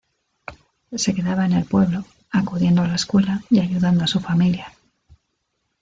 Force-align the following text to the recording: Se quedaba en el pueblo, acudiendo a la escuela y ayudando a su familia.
Se 0.93 1.13
quedaba 1.13 1.45
en 1.45 1.51
el 1.53 1.65
pueblo, 1.65 2.05
acudiendo 2.31 2.81
a 2.81 2.87
la 2.87 2.95
escuela 2.95 3.43
y 3.51 3.59
ayudando 3.59 4.03
a 4.03 4.07
su 4.07 4.19
familia. 4.19 4.73